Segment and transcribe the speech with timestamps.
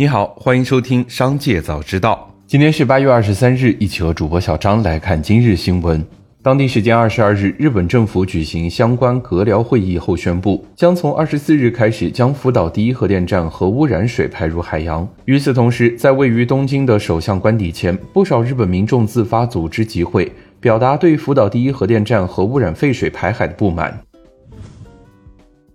[0.00, 2.32] 你好，欢迎收听《商界早知道》。
[2.46, 6.02] 今天是八月二十三日，一起和主播小张来看今日新闻。
[6.42, 15.06] 当地时间二十二日，日本政府举行相关阁僚会议后宣布，将从二十四日开始将福岛第一核电站核污染水排入海洋。
[15.26, 24.00] 与此同时，在位于东京的首相官邸前，不少日本民众自发组织集会，表达对福岛第一核电站核污染废水排海的不满。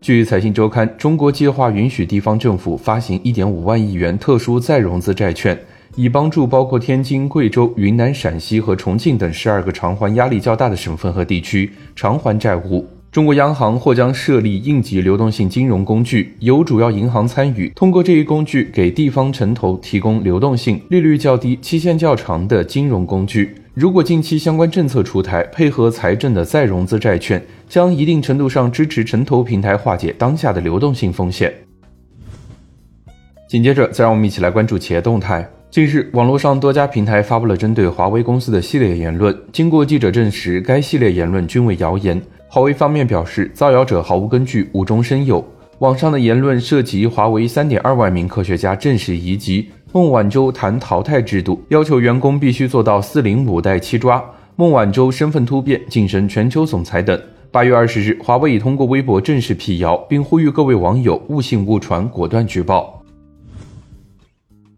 [0.00, 5.58] 据财新周刊，中国计划允许地方政府发行1.5万亿元特殊再融资债券，
[5.96, 12.86] 以帮助包括天津、贵州、云南、陕西和重庆等十二个偿还压力较大的省份和地区偿还债务。
[13.10, 23.52] 中国央行或将设立应急流动性金融工具，由主要银行参与，通过这一工具给地方城投提供流动性、利率较低、期限较长的金融工具。
[23.78, 31.54] 如果近期相关政策出台，配合财政的再融资债券，将一定程度上支持城投平台化解当下的流动性风险。
[33.48, 35.48] 紧接着，再让我们一起来关注企业动态。
[35.70, 42.20] 近日，网络上多家平台发布了针对华为公司的系列言论，经过记者证实，该系列言论均为谣言。
[42.48, 45.46] 华为方面表示，造谣者毫无根据，无中生有。
[45.78, 49.68] 网上的言论涉及华为3.2万名科学家正式移籍。
[49.90, 54.22] 孟晚舟谈淘汰制度，要求员工必须做到四零五代七抓。
[54.54, 57.18] 孟晚舟身份突变，晋升全球总裁等。
[57.50, 63.02] 八月二十日，华为已通过微博正式辟谣，并呼吁各位网友勿信勿传，果断举报。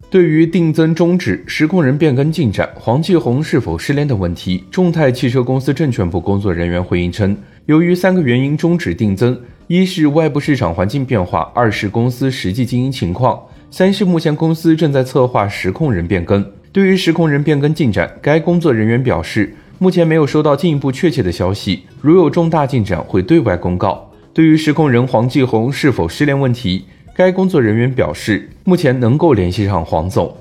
[0.09, 13.37] 对于定增终止、实控人变更进展、黄继红是否失联等问题，众泰汽车公司证券部工作人员回应称，由于三个原因终止定增：一是外部市场环境变化，二是公司实际经营情况。
[13.73, 16.45] 三是目前公司正在策划实控人变更。
[16.73, 24.11] 对于实控人变更进展，该工作人员表示，目前没有收到进一步确切的消息，如有重大进展会对外公告。
[24.33, 26.83] 对于实控人黄继红是否失联问题，
[27.15, 30.35] 该工作人员表示，目前能够联系上黄总。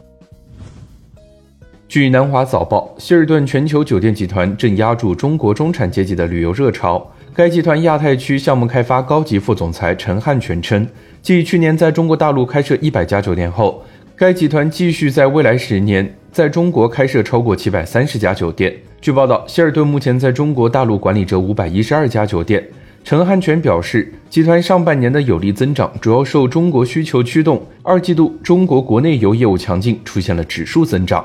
[1.86, 7.08] 据南华早报，希尔顿全球酒店集团正压住中国中产阶级的旅游热潮。
[7.40, 10.86] 该集团亚太区项目开发高级副总裁陈汉全称。
[11.22, 13.82] 继去年在中国大陆开设一百家酒店后，
[14.14, 18.76] 该集团继续在未来十年在中国开设超过七百三十家酒店。
[19.00, 22.62] 据报道，希尔顿目前在中国大陆管理着五百一十二家酒店。
[23.04, 31.24] 陈汉全表示，集团上半年的有力增长主要受中国需求驱动，二季度中国国内游业务强劲，出现了指数增长。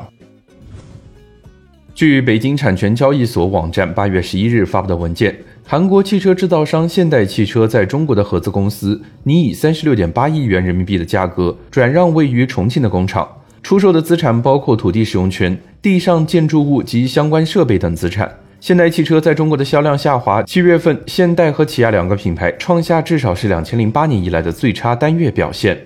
[1.95, 5.33] 据北京产权交易所网站八月十一日发布的文件。
[5.65, 13.25] 韩国汽车制造商现代汽车在中国的合资公司拟以三十六点八亿元人民币的价格转让位于重庆的工厂，
[13.63, 18.29] 出售的资产包括土地使用权、地上建筑物及相关设备等资产。
[18.59, 25.77] 现代汽车在中国的销量下滑，七月份现代和起亚两个品牌创下至少是两千零八年以来的最差单月表现。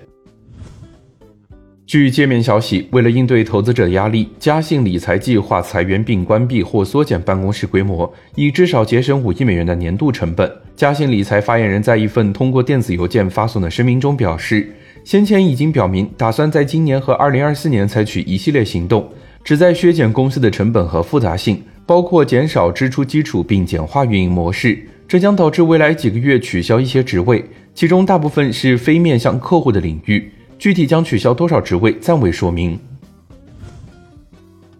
[1.90, 10.48] 据界面消息，为了应对投资者压力，嘉信理财计划裁员并关闭或缩减办公室规模，以至少节省五亿美元的年度成本。
[10.76, 19.10] 嘉信理财发言人在一份通过电子邮件发送的声明中表示，先前已经表明打算在今年和二零二四年采取一系列行动，
[19.42, 24.78] 旨在削减公司的成本和复杂性，包括减少支出基础并简化运营模式。
[25.08, 30.30] 这将导致未来几个月取消一些职位，其中大部分是非面向客户的领域。
[30.60, 32.78] 具体将取消多少职位暂未说明。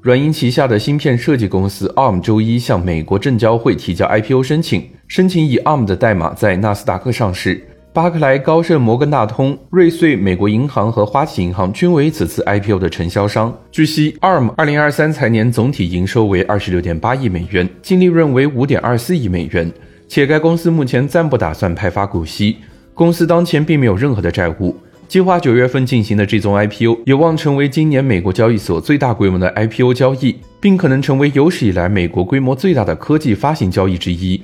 [0.03, 7.67] 软银旗下的芯片设计公司 ARM 周一向美国证交会提交 IPO 申请，申请以 ARM 的代码在纳斯达克上市。
[7.95, 13.53] 巴克莱、高盛、摩根大通、瑞穗、美国银行和花旗银行均为此次 IPO 的承销商。
[13.73, 19.73] 据悉，ARM 二零二三财年总体营收为二十六点八亿美元，净利润为五点二四亿美元，
[20.07, 22.59] 且该公司目前暂不打算派发股息。
[22.93, 24.77] 公司当前并没有任何的债务。
[25.11, 34.41] 计划九月份进行的这宗 IPO 有望成为今年美国交易所最大规模的 IPO 交易，并可能成为有史以来美国规模最大的科技发行交易之一。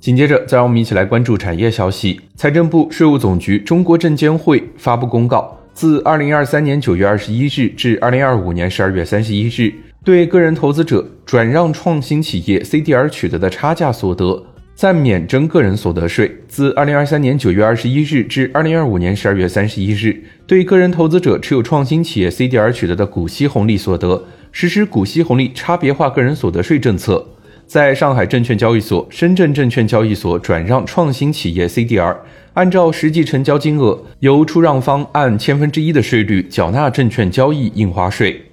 [0.00, 2.18] 紧接着，再让我们一起来关注产业消息。
[2.34, 9.70] 财政部、税务总局、中国证监会发布公告，自二零二三年九月二十一日至二零二五年十二月三十一日，
[10.02, 14.42] 对个人投资者转让创新企业 CDR 取得的差价所得。
[14.74, 16.30] 暂免征个人所得税。
[16.48, 27.26] 自二零二三年九月二十一日至二零二五年十二月三十一日，对个人投资者持有创新企业 CDR 取得的股息红利所得，实施股息红利差别化个人所得税政策。
[27.64, 32.14] 在上海证券交易所、深圳证券交易所转让创新企业 CDR，
[32.52, 38.51] 按照实际成交金额，由出让方按千分之一的税率缴纳证券交易印花税。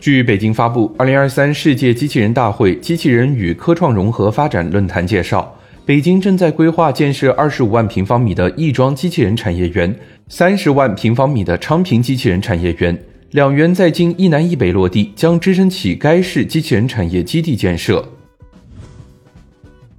[0.00, 5.54] 据北京发布《二零二三世界机器人大会机器人与科创融合发展论坛》介绍，
[5.84, 9.94] 北京正在规划建设二十五万平方米的亦庄机器人产业园，
[10.28, 12.98] 三十万平方米的昌平机器人产业园，
[13.32, 18.02] 两园在京一南一北落地，将支撑起该市机器人产业基地建设。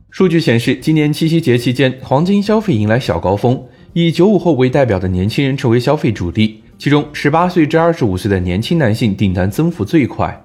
[0.09, 3.63] 数据显示，今年七夕节期间，黄金消费迎来小高峰，
[3.93, 6.50] 以九五后为代表的年轻人成为消费主力，
[6.81, 10.43] 其中十八岁至二十五岁的年轻男性订单增幅最快。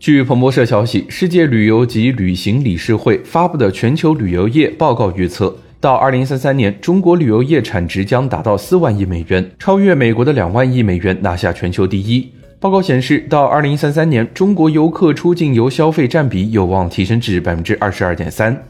[0.00, 12.28] 据彭博社消息，世界旅游及旅行理事会发布的全球旅游业报告预测，到二零三三年，中国旅游业产值将达到四万亿美元，超越美国的两万亿美元，拿下全球第一。
[12.58, 18.60] 报告显示，到二零三三年，中国游客出境游消费占比有望提升至百分之二十二点三。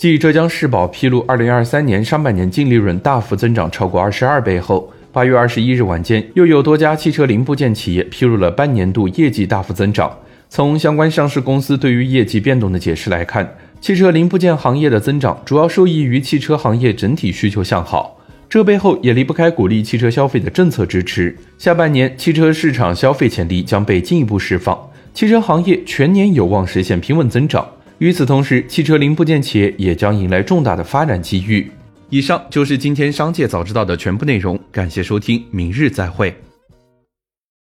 [0.00, 10.10] 继浙江世宝披露二零二三年上半年净利润大幅增长超过二十二倍后，八月二十一日晚间，又有多家汽车零部件企业披露了半年度业绩大幅增长。
[10.48, 13.46] 从相关上市公司对于业绩变动的解释来看，
[13.78, 18.16] 汽车零部件行业的增长主要受益于汽车行业整体需求向好，
[18.48, 21.36] 这背后也离不开鼓励汽车消费的政策支持。
[21.58, 24.78] 下半年汽车市场消费潜力将被进一步释放，
[25.12, 27.68] 汽车行业全年有望实现平稳增长。
[28.00, 31.70] 与此同时，汽车零部件企业也将迎来重大的发展机遇。
[32.08, 36.34] 以上就是今天商界早知道的全部内容，感谢收听，明日再会。